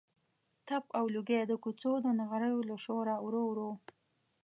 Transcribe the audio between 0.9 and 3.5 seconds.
او لوګی د کوڅو د نغریو له شوره ورو